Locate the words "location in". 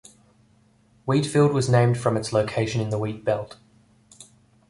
2.33-2.89